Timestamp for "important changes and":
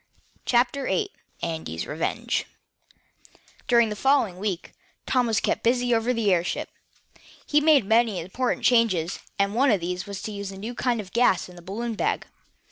8.19-9.53